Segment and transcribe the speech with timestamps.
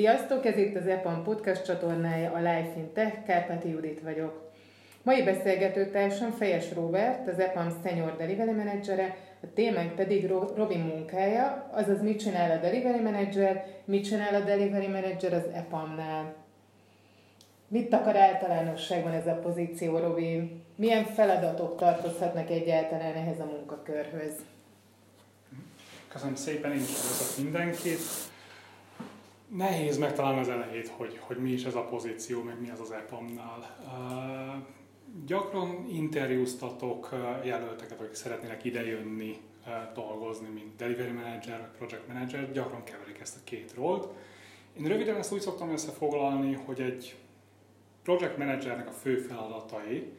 [0.00, 4.50] Sziasztok, ez itt az EPAM podcast csatornája, a Life in Tech, Kárpáti Judit vagyok.
[5.02, 10.26] Mai beszélgetőtársam Fejes Robert, az EPAM Senior Delivery Managere, a témánk pedig
[10.56, 16.34] Robin munkája, azaz mit csinál a Delivery Manager, mit csinál a Delivery Manager az EPAM-nál.
[17.68, 20.62] Mit akar általánosságban ez a pozíció, Robin?
[20.76, 24.32] Milyen feladatok tartozhatnak egyáltalán ehhez a munkakörhöz?
[26.08, 28.29] Köszönöm szépen, én is mindenkit.
[29.56, 32.90] Nehéz megtalálni az elejét, hogy, hogy mi is ez a pozíció, meg mi az az
[32.90, 33.76] EPAM-nál.
[35.26, 37.08] Gyakran interjúztatok
[37.44, 39.36] jelölteket, akik szeretnének idejönni
[39.94, 44.08] dolgozni, mint delivery manager vagy project manager, gyakran keverik ezt a két rólt.
[44.78, 47.16] Én röviden ezt úgy szoktam összefoglalni, hogy egy
[48.02, 50.12] project managernek a fő feladatai,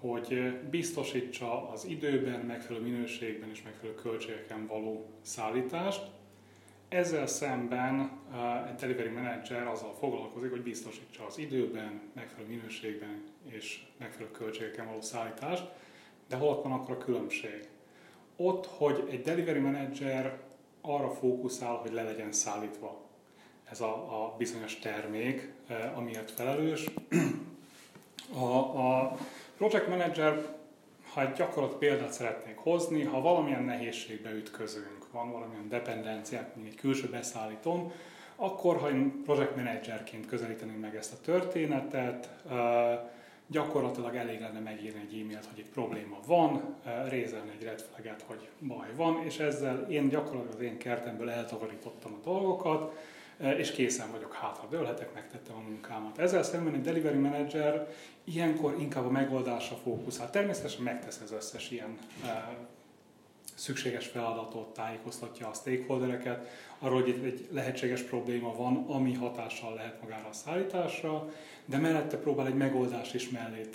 [0.00, 6.20] hogy biztosítsa az időben, megfelelő minőségben és megfelelő költségeken való szállítást.
[6.92, 8.10] Ezzel szemben
[8.68, 15.00] egy delivery manager azzal foglalkozik, hogy biztosítsa az időben, megfelelő minőségben és megfelelő költségeken való
[15.00, 15.68] szállítást.
[16.28, 17.68] De hol van akkor a különbség?
[18.36, 20.38] Ott, hogy egy delivery manager
[20.80, 23.00] arra fókuszál, hogy le legyen szállítva
[23.70, 25.52] ez a, a bizonyos termék,
[25.94, 26.86] amiért felelős.
[28.34, 29.16] A, a
[29.56, 30.56] project manager,
[31.14, 36.74] ha egy gyakorlat példát szeretnék hozni, ha valamilyen nehézségbe ütközünk, van valamilyen dependenciák, mint egy
[36.74, 37.92] külső beszállítón,
[38.36, 42.30] akkor, ha én project managerként közelíteném meg ezt a történetet,
[43.46, 46.76] gyakorlatilag elég lenne megírni egy e-mailt, hogy egy probléma van,
[47.08, 52.12] rézelni egy red flaget, hogy baj van, és ezzel én gyakorlatilag az én kertemből eltakarítottam
[52.12, 52.94] a dolgokat,
[53.38, 56.18] és készen vagyok, hátra dőlhetek, megtettem a munkámat.
[56.18, 57.88] Ezzel szemben egy delivery manager
[58.24, 60.30] ilyenkor inkább a megoldásra fókuszál.
[60.30, 61.98] Természetesen megtesz az összes ilyen
[63.54, 70.28] szükséges feladatot, tájékoztatja a stakeholdereket arról, hogy egy lehetséges probléma van, ami hatással lehet magára
[70.28, 71.28] a szállításra,
[71.64, 73.68] de mellette próbál egy megoldást is mellé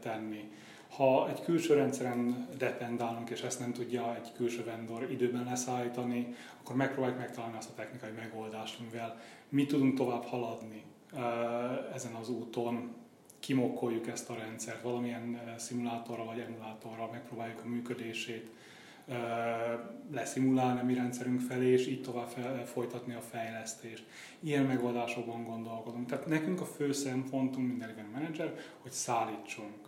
[0.00, 0.50] tenni.
[0.96, 6.76] Ha egy külső rendszeren dependálunk, és ezt nem tudja egy külső vendor időben leszállítani, akkor
[6.76, 10.82] megpróbáljuk megtalálni azt a technikai megoldást, amivel mi tudunk tovább haladni
[11.94, 12.94] ezen az úton,
[13.38, 18.50] kimokkoljuk ezt a rendszert, valamilyen szimulátorral vagy emulátorral megpróbáljuk a működését
[20.12, 22.28] leszimulálni a mi rendszerünk felé, és így tovább
[22.64, 24.04] folytatni a fejlesztést.
[24.40, 26.06] Ilyen megoldásokban gondolkodunk.
[26.06, 29.85] Tehát nekünk a fő szempontunk, mint Delivery Manager, hogy szállítsunk.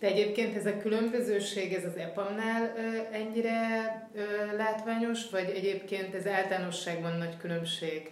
[0.00, 2.76] De egyébként ez a különbözőség, ez az EPAM-nál
[3.12, 4.08] ennyire
[4.56, 8.10] látványos, vagy egyébként ez általánosságban nagy különbség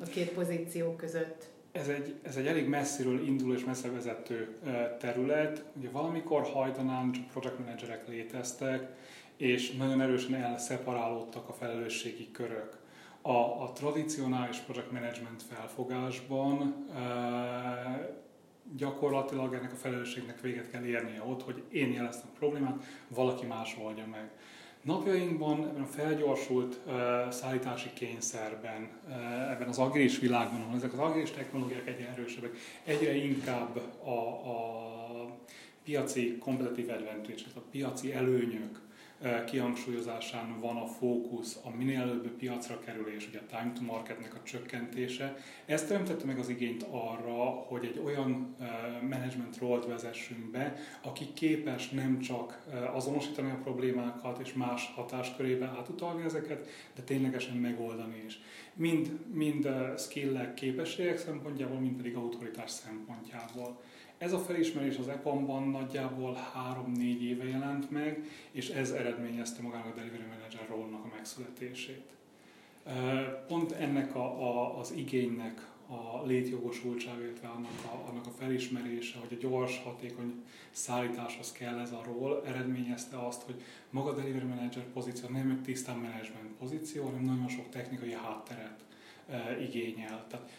[0.00, 1.48] a két pozíció között?
[1.72, 4.48] Ez egy, ez egy elég messziről induló és messze vezető
[4.98, 5.64] terület.
[5.76, 8.88] Ugye valamikor hajdanán csak project managerek léteztek,
[9.36, 12.78] és nagyon erősen elszeparálódtak a felelősségi körök.
[13.22, 16.86] A, a tradicionális project management felfogásban
[18.76, 23.76] gyakorlatilag ennek a felelősségnek véget kell érnie ott, hogy én jeleztem a problémát, valaki más
[23.82, 24.30] oldja meg.
[24.82, 26.92] Napjainkban ebben a felgyorsult uh,
[27.30, 33.14] szállítási kényszerben, uh, ebben az agilis világban, ahol ezek az agilis technológiák egyre erősebbek, egyre
[33.14, 34.90] inkább a, a
[35.84, 38.80] piaci competitive advantage, a piaci előnyök
[39.46, 44.42] kihangsúlyozásán van a fókusz, a minél előbb piacra kerülés, ugye a time to marketnek a
[44.42, 45.36] csökkentése.
[45.66, 48.56] Ez teremtette meg az igényt arra, hogy egy olyan
[49.00, 56.24] management role vezessünk be, aki képes nem csak azonosítani a problémákat és más hatáskörébe átutalni
[56.24, 58.40] ezeket, de ténylegesen megoldani is.
[58.74, 63.80] Mind, mind skill képességek szempontjából, mind pedig autoritás szempontjából.
[64.20, 66.38] Ez a felismerés az EPAM-ban nagyjából
[66.96, 72.10] 3-4 éve jelent meg, és ez eredményezte magának a Delivery Manager role a megszületését.
[73.46, 79.38] Pont ennek a, a, az igénynek a létjogosultsága, illetve annak a, annak a felismerése, hogy
[79.38, 84.84] a gyors, hatékony szállításhoz kell ez a ról, eredményezte azt, hogy maga a Delivery Manager
[84.84, 88.84] pozíció nem egy tisztán management pozíció, hanem nagyon sok technikai hátteret
[89.28, 90.26] e, igényel.
[90.28, 90.50] Tehát,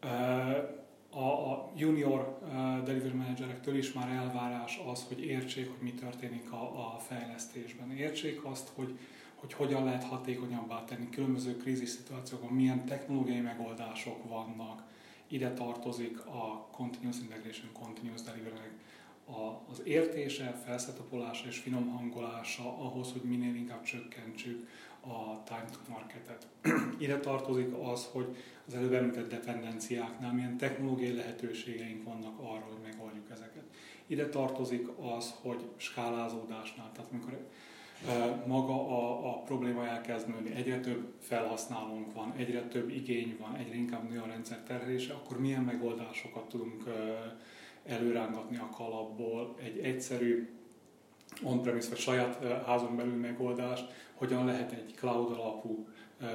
[0.00, 2.48] e, a, a junior uh,
[2.82, 7.90] delivery managerektől is már elvárás az, hogy értsék, hogy mi történik a, a fejlesztésben.
[7.90, 8.98] Értsék azt, hogy,
[9.34, 14.82] hogy hogyan lehet hatékonyabbá tenni különböző krízis szituációkban, milyen technológiai megoldások vannak.
[15.28, 18.70] Ide tartozik a Continuous Integration, Continuous Delivery
[19.70, 24.68] az értése, felszetapolása és finom hangolása ahhoz, hogy minél inkább csökkentsük
[25.00, 26.46] a time to marketet.
[27.04, 28.36] Ide tartozik az, hogy
[28.66, 33.64] az előbb említett dependenciáknál milyen technológiai lehetőségeink vannak arra, hogy megoldjuk ezeket.
[34.06, 37.48] Ide tartozik az, hogy skálázódásnál, tehát amikor
[38.46, 43.74] maga a, a probléma elkezd nőni, egyre több felhasználónk van, egyre több igény van, egyre
[43.74, 46.84] inkább nő a rendszer terhelése, akkor milyen megoldásokat tudunk
[47.86, 50.59] előrángatni a kalapból, egy egyszerű
[51.42, 55.86] on-premise vagy saját házon belül megoldást, hogyan lehet egy cloud alapú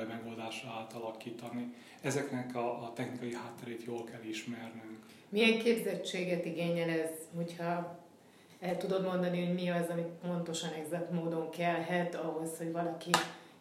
[0.08, 1.74] megoldásra átalakítani.
[2.02, 5.00] Ezeknek a, a technikai hátterét jól kell ismernünk.
[5.30, 8.00] Milyen képzettséget igényel ez, hogyha
[8.60, 13.10] el tudod mondani, hogy mi az, amit pontosan exakt módon kellhet ahhoz, hogy valaki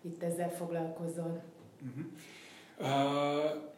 [0.01, 1.41] itt ezzel foglalkozzon?
[1.81, 2.05] Uh-huh.
[2.79, 3.74] Uh,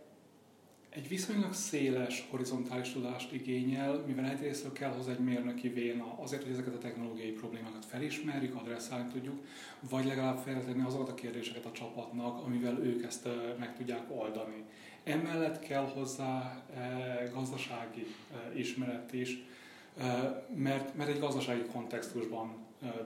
[0.97, 6.53] egy viszonylag széles horizontális tudást igényel, mivel egyrészt kell hozzá egy mérnöki véna, azért, hogy
[6.53, 9.45] ezeket a technológiai problémákat felismerjük, adresszálni tudjuk,
[9.91, 13.29] vagy legalább feltenni azokat a kérdéseket a csapatnak, amivel ők ezt
[13.59, 14.65] meg tudják oldani.
[15.05, 16.63] Emellett kell hozzá
[17.33, 18.07] gazdasági
[18.55, 19.45] ismeret is,
[20.55, 22.57] mert, mert egy gazdasági kontextusban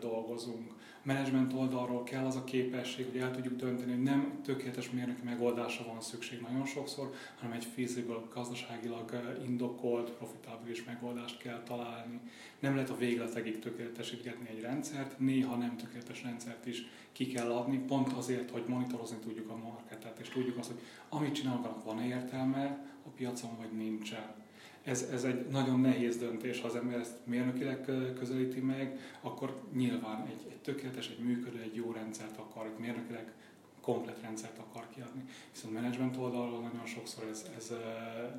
[0.00, 0.72] dolgozunk
[1.02, 5.85] menedzsment oldalról kell az a képesség, hogy el tudjuk dönteni, hogy nem tökéletes mérnöki megoldásra
[5.85, 12.20] van szükség nagyon sokszor, hanem egy feasible, gazdaságilag indokolt, profitábilis megoldást kell találni.
[12.58, 17.79] Nem lehet a végletekig tökéletesítgetni egy rendszert, néha nem tökéletes rendszert is ki kell adni,
[17.79, 22.85] pont azért, hogy monitorozni tudjuk a marketet, és tudjuk azt, hogy amit csinálnak, van értelme
[23.06, 24.38] a piacon, vagy nincsen
[24.85, 27.85] ez, ez egy nagyon nehéz döntés, ha az ember ezt mérnökileg
[28.19, 33.32] közelíti meg, akkor nyilván egy, egy tökéletes, egy működő, egy jó rendszert akar, egy mérnökileg
[33.81, 35.25] komplet rendszert akar kiadni.
[35.53, 37.73] Viszont management oldalról nagyon sokszor ez, ez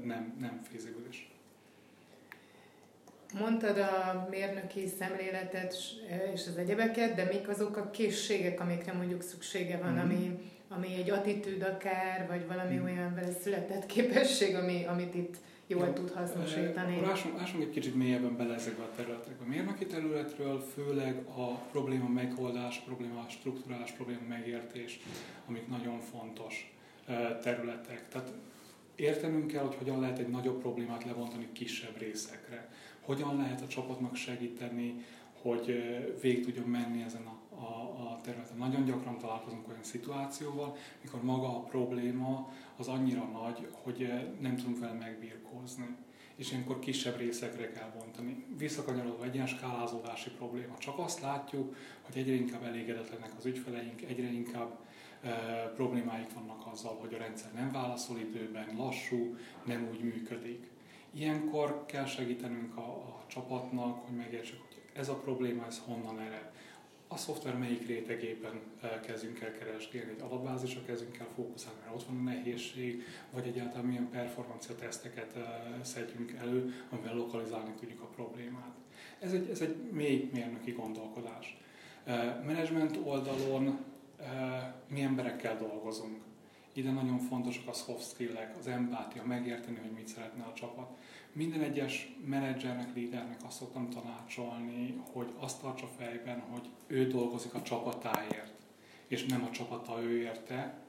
[0.03, 1.29] nem, nem fizibilis.
[3.39, 5.75] Mondtad a mérnöki szemléletet
[6.33, 9.97] és az egyebeket, de mik azok a készségek, amikre mondjuk szüksége van, mm.
[9.97, 10.39] ami,
[10.69, 12.83] ami egy attitűd akár, vagy valami mm.
[12.83, 15.35] olyan vele született képesség, ami, amit itt
[15.71, 16.95] jól tud hasznosítani.
[16.95, 19.43] Akkor lássunk, lássunk egy kicsit mélyebben bele ezekbe a területekbe.
[19.45, 24.99] A mérnöki területről főleg a probléma megoldás, probléma struktúrálás, probléma megértés,
[25.47, 26.73] amik nagyon fontos
[27.41, 28.07] területek.
[28.07, 28.33] Tehát
[28.95, 32.69] értenünk kell, hogy hogyan lehet egy nagyobb problémát lebontani kisebb részekre.
[33.01, 35.05] Hogyan lehet a csapatnak segíteni,
[35.41, 35.65] hogy
[36.21, 38.57] végig tudjon menni ezen a, a, a területen.
[38.57, 44.79] Nagyon gyakran találkozunk olyan szituációval, mikor maga a probléma az annyira nagy, hogy nem tudunk
[44.79, 45.95] vele megbírkózni
[46.41, 48.45] és ilyenkor kisebb részekre kell bontani.
[48.57, 50.77] Visszakanyarodva egy ilyen skálázódási probléma.
[50.77, 54.79] Csak azt látjuk, hogy egyre inkább elégedetlenek az ügyfeleink, egyre inkább
[55.21, 55.29] e,
[55.75, 59.35] problémáik vannak azzal, hogy a rendszer nem válaszol időben, lassú,
[59.65, 60.69] nem úgy működik.
[61.13, 66.51] Ilyenkor kell segítenünk a, a csapatnak, hogy megértsük, hogy ez a probléma, ez honnan ered
[67.13, 72.03] a szoftver melyik rétegében eh, kezdünk el keresgélni, egy adatbázisra kezdünk el fókuszálni, mert ott
[72.03, 75.43] van a nehézség, vagy egyáltalán milyen performancia teszteket eh,
[75.81, 78.75] szedjünk elő, amivel lokalizálni tudjuk a problémát.
[79.19, 81.57] Ez egy, ez egy mély mérnöki gondolkodás.
[82.03, 83.89] Eh, management oldalon
[84.87, 86.17] mi emberekkel dolgozunk.
[86.73, 90.97] Ide nagyon fontosak a soft skill-ek, az empátia, megérteni, hogy mit szeretne a csapat.
[91.33, 97.61] Minden egyes menedzsernek, lídernek azt szoktam tanácsolni, hogy azt tartsa fejben, hogy ő dolgozik a
[97.61, 98.53] csapatáért,
[99.07, 100.79] és nem a csapata ő érte.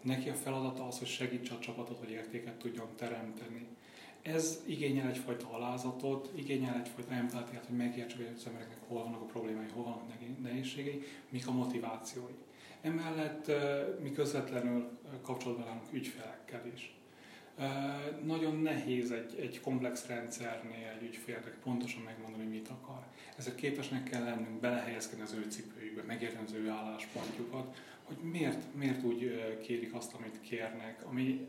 [0.00, 3.66] Neki a feladata az, hogy segítse a csapatot, hogy értéket tudjon teremteni.
[4.22, 9.24] Ez igényel egyfajta alázatot, igényel egyfajta empátiát, hogy megértsük, hogy az embereknek hol vannak a
[9.24, 12.34] problémái, hol vannak nehézségei, mik a motivációi.
[12.80, 13.50] Emellett
[14.00, 16.96] mi közvetlenül kapcsolatban állunk ügyfelekkel is.
[18.24, 23.02] Nagyon nehéz egy, egy komplex rendszernél egy ügyfélnek pontosan megmondani, mit akar.
[23.36, 29.02] Ezek képesnek kell lennünk belehelyezkedni az ő cipőjükbe, megérteni az ő álláspontjukat, hogy miért, miért
[29.02, 31.46] úgy kérik azt, amit kérnek, ami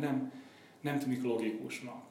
[0.00, 0.32] nem,
[0.80, 2.04] nem tűnik logikusnak.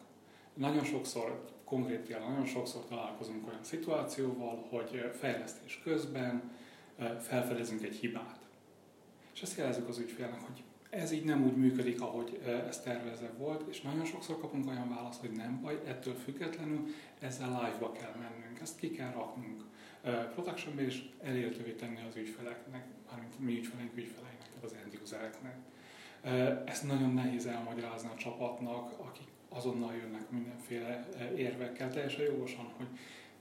[0.53, 6.51] Nagyon sokszor, konkrét például, nagyon sokszor találkozunk olyan szituációval, hogy fejlesztés közben
[7.19, 8.39] felfedezünk egy hibát.
[9.33, 10.63] És ezt jelezzük az ügyfélnek, hogy
[10.93, 15.19] ez így nem úgy működik, ahogy ez tervezve volt, és nagyon sokszor kapunk olyan választ,
[15.19, 16.85] hogy nem baj, ettől függetlenül
[17.19, 19.63] ezzel live-ba kell mennünk, ezt ki kell raknunk
[20.33, 25.55] productionbe, és elérhetővé tenni az ügyfeleknek, mármint mi ügyfeleink ügyfeleinek, az end usereknek.
[26.65, 32.87] Ezt nagyon nehéz elmagyarázni a csapatnak, akik azonnal jönnek mindenféle érvekkel, teljesen jogosan, hogy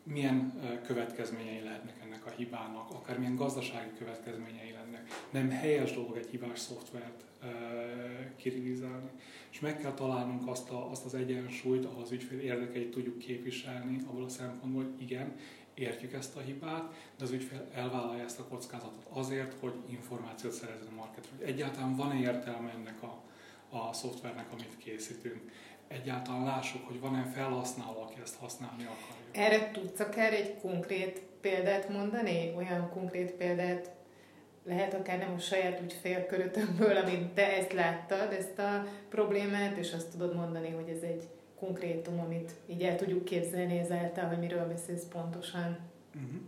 [0.03, 5.27] milyen következményei lehetnek ennek a hibának, akár milyen gazdasági következményei lennek.
[5.31, 7.25] Nem helyes dolog egy hibás szoftvert
[8.37, 9.11] kirilizálni.
[9.51, 13.99] És meg kell találnunk azt, a, azt az egyensúlyt, ahol az ügyfél érdekeit tudjuk képviselni,
[14.07, 15.35] abból a szempontból, hogy igen,
[15.75, 20.87] értjük ezt a hibát, de az ügyfél elvállalja ezt a kockázatot azért, hogy információt szerezzen
[20.93, 21.47] a marketről.
[21.47, 23.23] Egyáltalán van-e értelme ennek a,
[23.77, 25.51] a szoftvernek, amit készítünk.
[25.93, 29.17] Egyáltalán lássuk, hogy van-e felhasználó, aki ezt használni akar.
[29.33, 32.53] Erre tudsz akár egy konkrét példát mondani?
[32.57, 33.91] Olyan konkrét példát,
[34.65, 40.11] lehet akár nem a saját ügyfélkörötökből, amit te ezt láttad, ezt a problémát, és azt
[40.11, 45.05] tudod mondani, hogy ez egy konkrétum, amit így el tudjuk képzelni ezáltal, hogy miről beszélsz
[45.05, 45.79] pontosan.
[46.15, 46.41] Uh-huh.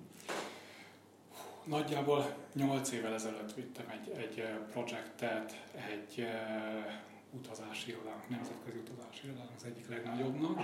[1.65, 6.27] Nagyjából 8 évvel ezelőtt vittem egy, egy projektet egy
[7.39, 10.61] utazási irodának, nemzetközi utazási irodának, az egyik legnagyobbnak,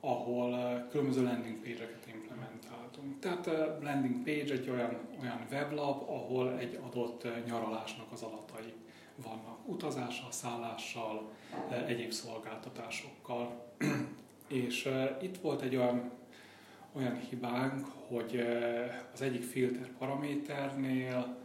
[0.00, 3.18] ahol uh, különböző landing page-eket implementáltunk.
[3.18, 8.74] Tehát uh, landing page egy olyan, olyan weblap, ahol egy adott uh, nyaralásnak az adatai
[9.16, 9.68] vannak.
[9.68, 11.30] Utazással, szállással,
[11.86, 13.72] egyéb szolgáltatásokkal.
[14.48, 14.88] És
[15.22, 16.10] itt volt egy olyan
[16.92, 18.46] olyan hibánk, hogy
[19.12, 21.36] az egyik filter paraméternél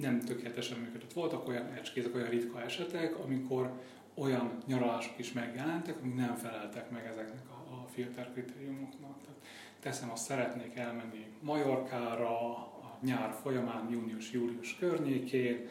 [0.00, 1.12] nem tökéletesen működött.
[1.12, 3.72] Voltak olyan ecskézek, olyan ritka esetek, amikor
[4.14, 9.20] olyan nyaralások is megjelentek, amik nem feleltek meg ezeknek a, a filter kritériumoknak.
[9.22, 9.40] Tehát
[9.80, 15.68] teszem, azt szeretnék elmenni Majorkára a nyár folyamán, június-július környékén,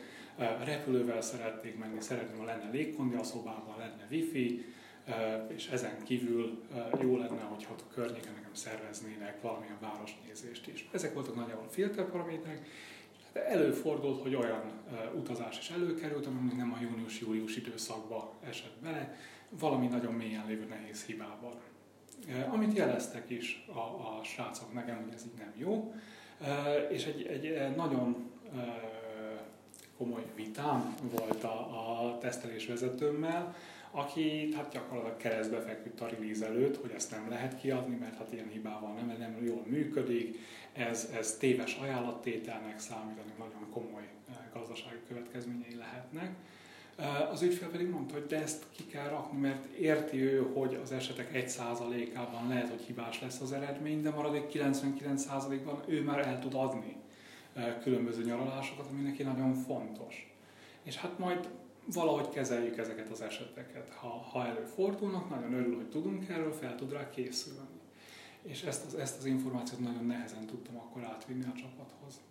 [0.64, 4.66] repülővel szeretnék menni, szeretném, ha lenne légkondi a szobában, lenne wifi,
[5.56, 6.64] és ezen kívül
[7.02, 10.90] jó lenne, hogyha a környéken nekem szerveznének valamilyen városnézést is.
[10.92, 12.68] Ezek voltak nagyjából filterparaméterek,
[13.34, 14.62] de előfordult, hogy olyan
[15.16, 19.18] utazás is előkerült, ami nem a június-július időszakba esett bele,
[19.50, 21.62] valami nagyon mélyen lévő nehéz hibával.
[22.50, 25.94] Amit jeleztek is a, a srácok nekem, hogy ez így nem jó,
[26.90, 28.32] és egy, egy nagyon
[29.98, 33.56] komoly vitám volt a, a tesztelés vezetőmmel,
[33.96, 38.34] aki hát gyakorlatilag keresztbe feküdt a release előtt, hogy ezt nem lehet kiadni, mert hát
[38.34, 40.40] ilyen hibával nem, nem jól működik,
[40.74, 46.32] ez, ez téves ajánlattételnek számít, nagyon komoly eh, gazdasági következményei lehetnek.
[46.96, 50.80] Eh, az ügyfél pedig mondta, hogy de ezt ki kell rakni, mert érti ő, hogy
[50.84, 56.40] az esetek 1%-ában lehet, hogy hibás lesz az eredmény, de maradék 99%-ban ő már el
[56.40, 56.96] tud adni
[57.54, 60.36] eh, különböző nyaralásokat, ami neki nagyon fontos.
[60.84, 61.50] És hát majd
[61.86, 63.90] valahogy kezeljük ezeket az eseteket.
[63.90, 67.82] Ha, ha előfordulnak, nagyon örül, hogy tudunk erről, fel tud rá készülni.
[68.44, 72.22] És ezt az, ezt az információt nagyon nehezen tudtam akkor átvinni a csapathoz.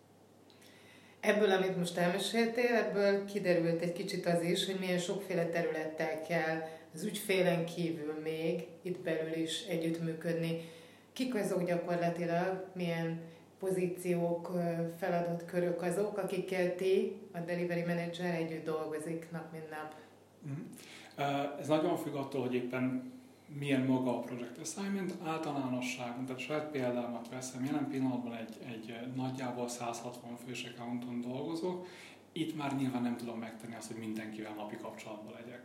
[1.21, 6.63] Ebből, amit most elmeséltél, ebből kiderült egy kicsit az is, hogy milyen sokféle területtel kell
[6.95, 10.71] az ügyfélen kívül még itt belül is együttműködni.
[11.13, 13.21] Kik azok gyakorlatilag, milyen
[13.62, 14.50] pozíciók,
[14.99, 19.95] feladatkörök azok, akikkel ti, a delivery manager együtt dolgozik nap mint nap?
[20.42, 21.61] Uh-huh.
[21.61, 23.12] Ez nagyon függ attól, hogy éppen
[23.59, 25.14] milyen maga a project assignment.
[25.25, 31.87] Általánosságban, tehát saját példámat veszem, jelen pillanatban egy, egy nagyjából 160 fős accounton dolgozok,
[32.33, 35.62] itt már nyilván nem tudom megtenni azt, hogy mindenkivel napi kapcsolatban legyek.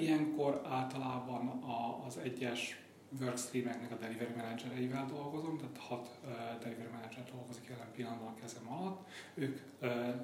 [0.00, 1.62] Ilyenkor általában
[2.06, 2.82] az egyes
[3.20, 6.30] workstreameknek a delivery managereivel dolgozom, tehát hat uh,
[6.62, 9.08] delivery manager dolgozik jelen pillanatban a kezem alatt.
[9.34, 10.14] Ők uh,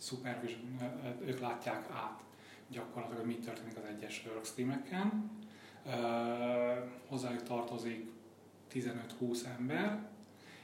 [0.00, 2.22] supervision, uh, ők látják át
[2.70, 5.30] gyakorlatilag, hogy mi történik az egyes workstreameken.
[5.84, 5.92] Uh,
[7.06, 8.10] hozzájuk tartozik
[8.72, 10.06] 15-20 ember,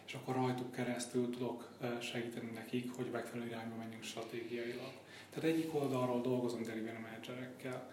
[0.07, 1.69] és akkor rajtuk keresztül tudok
[2.01, 4.93] segíteni nekik, hogy megfelelő irányba menjünk stratégiailag.
[5.31, 7.93] Tehát egyik oldalról dolgozom delivery managerekkel,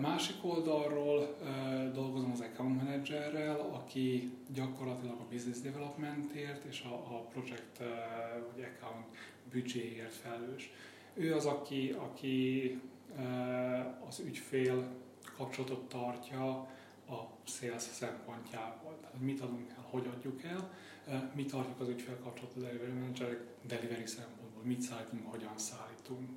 [0.00, 1.36] Másik oldalról
[1.92, 7.78] dolgozom az account managerrel, aki gyakorlatilag a business developmentért és a, a project
[8.52, 9.06] vagy account
[9.50, 10.70] büdzséért felelős.
[11.14, 12.80] Ő az, aki, aki
[14.08, 14.88] az ügyfél
[15.36, 16.48] kapcsolatot tartja
[17.08, 18.96] a sales szempontjából.
[19.00, 20.70] Tehát, hogy mit adunk el, hogy adjuk el,
[21.34, 26.28] mit tartjuk az ügyfél kapcsolatot a delivery delivery szempontból, mit szállítunk, hogyan szállítunk.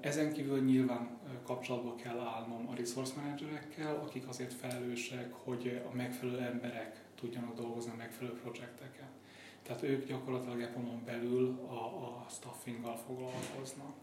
[0.00, 6.38] Ezen kívül nyilván kapcsolatba kell állnom a resource managerekkel, akik azért felelősek, hogy a megfelelő
[6.38, 9.08] emberek tudjanak dolgozni a megfelelő projekteken.
[9.62, 13.94] Tehát ők gyakorlatilag Apple-on belül a, a staffinggal foglalkoznak.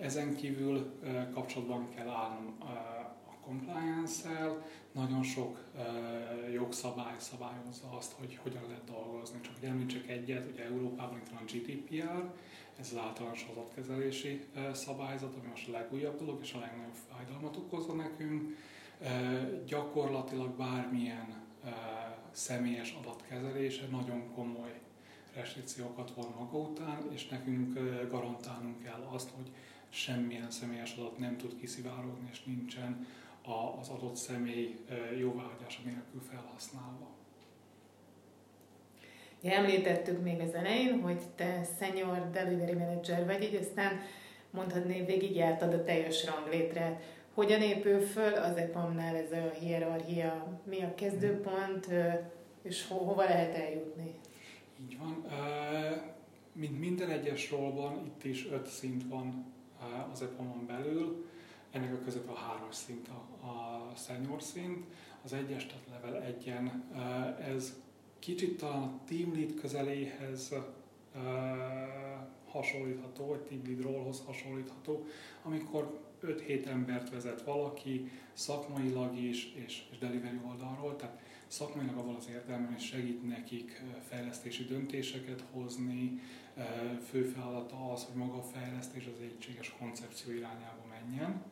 [0.00, 1.00] Ezen kívül
[1.34, 2.58] kapcsolatban kell állnom
[3.46, 5.64] compliance-el, nagyon sok
[6.52, 9.40] jogszabály szabályozza azt, hogy hogyan lehet dolgozni.
[9.40, 12.32] Csak hogy említsek egyet, ugye Európában itt van a GDPR,
[12.78, 17.94] ez az általános adatkezelési szabályzat, ami most a legújabb dolog és a legnagyobb fájdalmat okozza
[17.94, 18.56] nekünk.
[19.66, 21.40] Gyakorlatilag bármilyen
[22.30, 24.80] személyes adatkezelése nagyon komoly
[25.34, 29.50] restrikciókat von maga után, és nekünk garantálnunk kell azt, hogy
[29.88, 33.06] semmilyen személyes adat nem tud kiszivárogni, és nincsen
[33.44, 34.76] az adott személy
[35.18, 37.10] jóváhagyása nélkül felhasználva.
[39.42, 44.00] Ja, említettük még az elején, hogy te senior delivery manager vagy, így aztán
[44.50, 47.02] mondhatni, végigjártad a teljes ranglétrát.
[47.34, 51.86] hogyan épül föl az EPAM-nál ez a hierarchia, mi a kezdőpont,
[52.62, 54.14] és ho- hova lehet eljutni?
[54.82, 55.26] Így van.
[56.52, 59.52] Mint minden egyes rollban, itt is öt szint van
[60.12, 61.26] az EPAM-on belül.
[61.72, 64.84] Ennek a között a hármas szint a, a senior szint.
[65.24, 66.70] Az egyes, tehát level 1-en,
[67.38, 67.74] ez
[68.18, 70.54] kicsit talán a team lead közeléhez
[72.46, 75.06] hasonlítható, vagy team lead rollhoz hasonlítható,
[75.42, 82.28] amikor 5-7 embert vezet valaki, szakmailag is, és, és delivery oldalról, tehát szakmailag avval az
[82.28, 86.20] értelmen, és segít nekik fejlesztési döntéseket hozni,
[87.10, 91.42] fő feladata az, hogy maga a fejlesztés az egységes koncepció irányába menjen,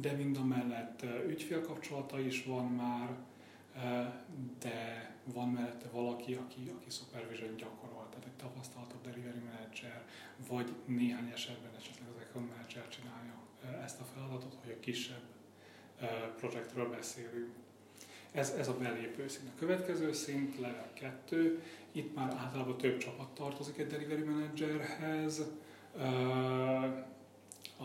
[0.00, 3.16] de mind a mellett ügyfélkapcsolata is van már,
[4.58, 10.04] de van mellette valaki, aki, aki supervision gyakorol, tehát egy tapasztaltabb delivery manager,
[10.48, 13.34] vagy néhány esetben esetleg az account manager csinálja
[13.84, 15.22] ezt a feladatot, hogy a kisebb
[16.36, 17.54] projektről beszélünk.
[18.32, 19.48] Ez, ez a belépő szint.
[19.48, 21.62] A következő szint, level 2,
[21.92, 25.42] itt már általában több csapat tartozik egy delivery managerhez.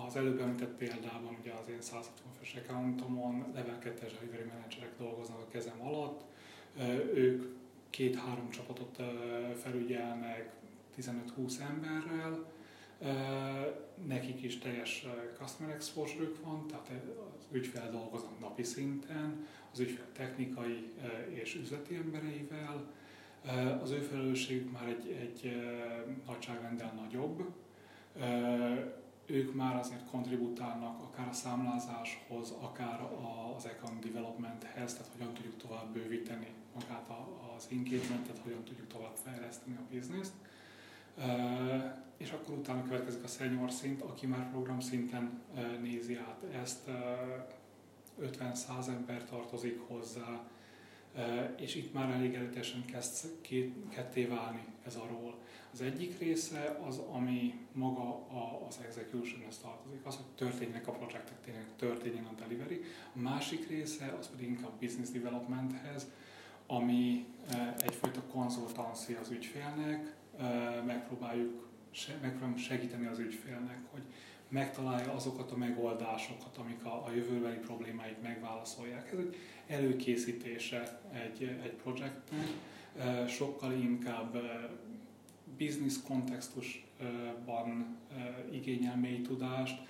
[0.08, 5.40] Az előbb említett példában ugye az én 160 fős accountomon level 2-es delivery managerek dolgoznak
[5.40, 6.24] a kezem alatt.
[7.14, 7.58] Ők
[7.90, 9.02] két-három csapatot
[9.56, 10.52] felügyelnek
[10.98, 12.46] 15-20 emberrel,
[14.08, 15.06] nekik is teljes
[15.38, 16.90] customer exposure van, tehát
[17.38, 20.94] az ügyfel dolgoznak napi szinten, az ügyfél technikai
[21.30, 22.92] és üzleti embereivel.
[23.82, 25.56] Az ő felelősség már egy, egy
[26.26, 27.44] nagyságrendel nagyobb.
[29.30, 33.02] Ők már azért kontributálnak akár a számlázáshoz, akár
[33.56, 37.10] az account developmenthez, tehát hogyan tudjuk tovább bővíteni magát
[37.58, 40.34] az engagementet, hogyan tudjuk tovább fejleszteni a bizniszt.
[42.18, 45.42] És akkor utána következik a senior szint, aki már program szinten
[45.82, 46.90] nézi át ezt
[48.22, 50.42] 50-100 ember tartozik hozzá,
[51.58, 55.38] és itt már elég erőteljesen kezd két, ketté válni ez a ról.
[55.72, 58.28] Az egyik része az, ami maga
[58.68, 62.82] az execution-hez tartozik, az, hogy történjenek a projektek, tényleg történjen a delivery.
[63.16, 66.08] A másik része az pedig inkább business developmenthez,
[66.68, 67.26] ami
[67.80, 70.16] egyfajta konzultanci az ügyfélnek,
[70.86, 71.68] megpróbáljuk,
[72.22, 74.04] megpróbáljuk segíteni az ügyfélnek, hogy
[74.50, 79.12] megtalálja azokat a megoldásokat, amik a, a jövőbeli problémáit megválaszolják.
[79.12, 79.36] Ez egy
[79.68, 82.48] előkészítése egy, egy projektnek,
[83.28, 84.38] sokkal inkább
[85.58, 87.98] business kontextusban
[88.52, 89.82] igényel mély tudást,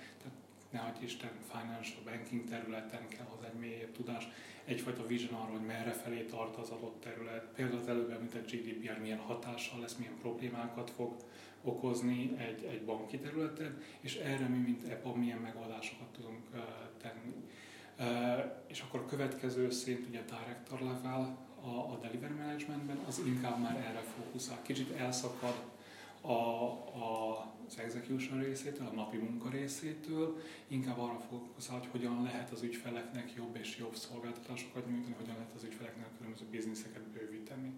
[0.70, 4.28] nehogy Isten financial banking területen kell hozzá egy mélyebb tudás,
[4.64, 7.44] egyfajta vision arról, hogy merre felé tart az adott terület.
[7.54, 11.16] Például az előbb említett GDPR milyen hatással lesz, milyen problémákat fog
[11.62, 16.60] okozni egy, egy banki területen, és erre mi, mint EPA, milyen megoldásokat tudunk uh,
[17.02, 17.34] tenni.
[17.98, 23.22] Uh, és akkor a következő szint, ugye a director level a, a delivery managementben, az
[23.26, 24.62] inkább már erre fókuszál.
[24.62, 25.54] Kicsit elszakad
[26.20, 32.50] a, a, az execution részétől, a napi munka részétől, inkább arra fókuszál, hogy hogyan lehet
[32.50, 37.72] az ügyfeleknek jobb és jobb szolgáltatásokat nyújtani, hogyan lehet az ügyfeleknek különböző bizniszeket bővíteni.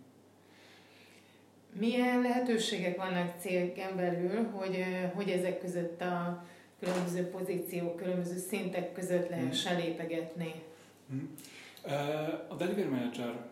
[1.79, 6.45] Milyen lehetőségek vannak cégen belül, hogy, hogy ezek között a
[6.81, 9.85] különböző pozíciók, különböző szintek között lehessen hmm.
[9.85, 10.63] lépegetni?
[11.09, 11.35] Hmm.
[12.49, 13.47] A delivery manager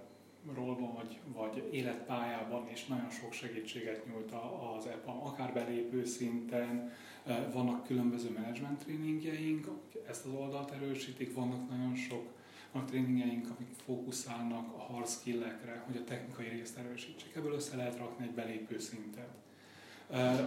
[0.54, 4.32] rólban vagy, vagy életpályában is nagyon sok segítséget nyújt
[4.76, 6.92] az EPAM, akár belépő szinten,
[7.52, 9.68] vannak különböző management tréningjeink,
[10.08, 12.38] ezt az oldalt erősítik, vannak nagyon sok
[12.72, 17.36] a tréningeink, amik fókuszálnak a hard skill-ekre, hogy a technikai részt erősítsék.
[17.36, 19.34] Ebből össze lehet rakni egy belépő szintet.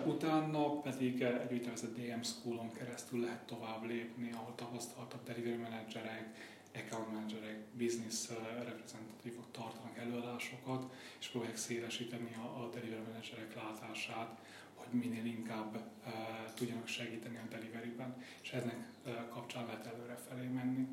[0.06, 7.12] Utána pedig egy úgynevezett DM Schoolon keresztül lehet tovább lépni, ahol tapasztaltabb delivery managerek, account
[7.12, 8.29] managerek, business
[8.63, 14.39] reprezentatívok tartanak előadásokat, és próbálják szélesíteni a, a delivery managerek látását,
[14.73, 16.13] hogy minél inkább uh,
[16.53, 20.88] tudjanak segíteni a deliveryben, és eznek uh, kapcsán lehet előre felé menni.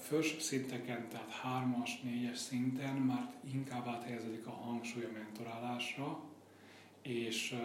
[0.00, 6.20] Fős szinteken, tehát hármas, négyes szinten már inkább áthelyeződik a hangsúly a mentorálásra,
[7.02, 7.56] és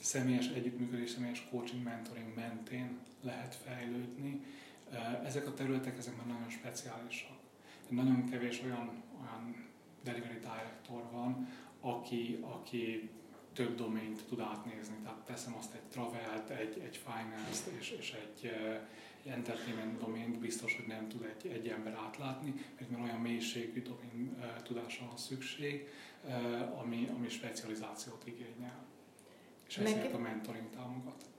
[0.00, 4.44] személyes együttműködés, személyes coaching, mentoring mentén lehet fejlődni.
[5.24, 7.36] Ezek a területek, ezek már nagyon speciálisak.
[7.88, 9.66] Nagyon kevés olyan, olyan
[10.04, 11.48] delivery director van,
[11.80, 13.10] aki, aki
[13.52, 14.94] több domént tud átnézni.
[15.02, 18.52] Tehát teszem azt egy travelt, egy, egy finance-t és, és egy,
[19.26, 24.36] entertainment domént biztos, hogy nem tud egy, egy ember átlátni, mert már olyan mélységű domén
[24.62, 25.88] tudásra van szükség,
[26.78, 28.84] ami, ami specializációt igényel.
[29.68, 31.29] És ezért a mentoring támogat.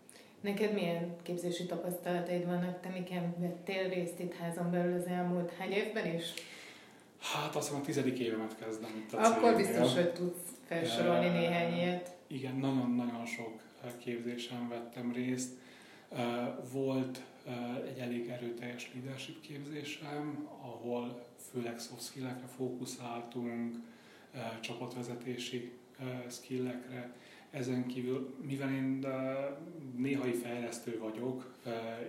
[0.42, 2.82] Neked milyen képzési tapasztalataid vannak?
[2.82, 6.24] Te miken vettél részt itt házon belül az elmúlt hány évben is?
[7.20, 9.56] Hát azt hiszem a tizedik évemet kezdem itt a Akkor cégnél.
[9.56, 12.16] biztos, hogy tudsz felsorolni e, néhány ilyet.
[12.28, 13.62] Igen, nagyon-nagyon sok
[13.98, 15.50] képzésen vettem részt.
[16.72, 17.22] Volt
[17.88, 23.76] egy elég erőteljes leadership képzésem, ahol főleg soft skill-ekre fókuszáltunk,
[24.62, 25.72] csapatvezetési
[26.30, 27.14] skillekre.
[27.52, 29.06] Ezen kívül, mivel én
[29.96, 31.54] néhai fejlesztő vagyok,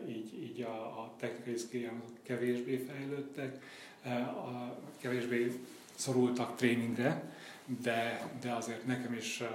[0.09, 3.63] így, így a, a technikai skilljem kevésbé fejlődtek,
[4.45, 5.61] a kevésbé
[5.95, 7.33] szorultak tréningre,
[7.83, 9.49] de, de azért nekem is uh,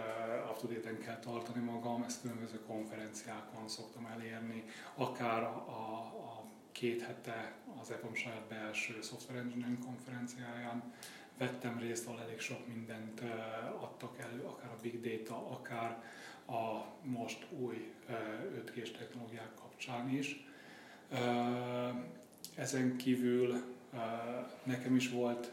[0.52, 0.68] up to
[1.04, 4.64] kell tartani magam, ezt különböző konferenciákon szoktam elérni,
[4.96, 10.94] akár a, a két hete az EPOM saját belső Software Engineering konferenciáján
[11.38, 13.22] vettem részt, ahol elég sok mindent
[13.80, 16.04] adtak elő, akár a Big Data, akár
[16.48, 18.16] a most új uh,
[18.66, 20.46] 5G-s technológiák kapcsán is.
[22.56, 23.76] Ezen kívül
[24.64, 25.52] Nekem is volt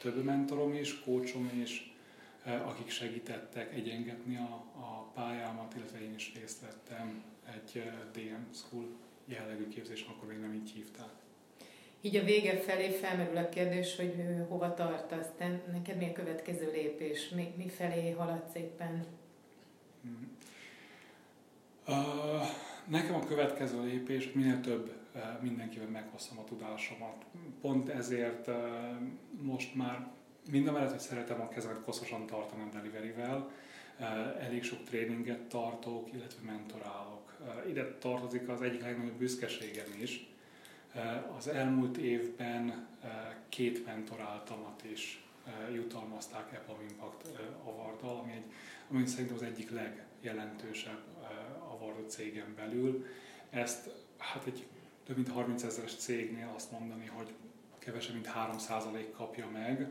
[0.00, 1.94] több mentorom is, kócsom is,
[2.42, 7.22] akik segítettek egyengetni a, a pályámat, illetve én is részt vettem
[7.54, 8.86] egy DM School
[9.24, 11.10] jellegű képzésen, akkor még nem így hívták.
[12.06, 14.14] Így a vége felé felmerül a kérdés, hogy
[14.48, 19.06] hova tartasz, te, neked mi a következő lépés, mi, mi felé haladsz éppen?
[21.86, 21.94] Uh,
[22.88, 24.92] nekem a következő lépés, minél több
[25.40, 27.24] mindenkivel meghozom a tudásomat.
[27.60, 28.50] Pont ezért
[29.40, 30.08] most már
[30.50, 33.50] minden mellett, hogy szeretem a kezemet koszosan tartani a deliveryvel,
[34.40, 37.36] elég sok tréninget tartok, illetve mentorálok.
[37.68, 40.35] Ide tartozik az egyik legnagyobb büszkeségem is.
[41.36, 42.88] Az elmúlt évben
[43.48, 45.24] két mentoráltamat is
[45.72, 47.28] jutalmazták Apple Impact
[47.64, 48.52] award ami, egy,
[48.90, 51.02] ami szerintem az egyik legjelentősebb
[51.68, 53.06] award cégem belül.
[53.50, 54.66] Ezt hát egy
[55.04, 57.32] több mint 30 ezeres cégnél azt mondani, hogy
[57.78, 59.90] kevesebb, mint 3% kapja meg,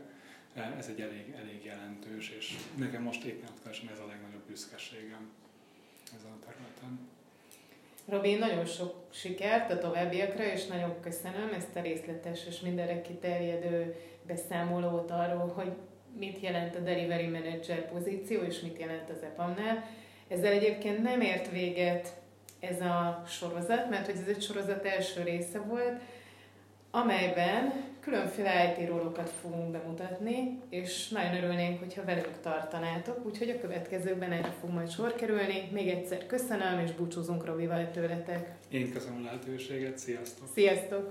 [0.78, 5.30] ez egy elég, elég jelentős, és nekem most éppen aktuálisan ez a legnagyobb büszkeségem
[6.16, 7.08] ezen a területen.
[8.08, 13.94] Robi, nagyon sok sikert a továbbiakra, és nagyon köszönöm ezt a részletes és mindenre kiterjedő
[14.26, 15.72] beszámolót arról, hogy
[16.18, 19.84] mit jelent a Delivery Manager pozíció, és mit jelent az EPAM-nál.
[20.28, 22.16] Ezzel egyébként nem ért véget
[22.60, 26.00] ez a sorozat, mert hogy ez egy sorozat első része volt,
[26.90, 34.32] amelyben különféle IT rólokat fogunk bemutatni, és nagyon örülnénk, hogyha velünk tartanátok, úgyhogy a következőkben
[34.32, 35.68] erre fog majd sor kerülni.
[35.72, 38.54] Még egyszer köszönöm, és búcsúzunk Robival tőletek.
[38.70, 40.48] Én köszönöm a lehetőséget, sziasztok!
[40.54, 41.08] Sziasztok!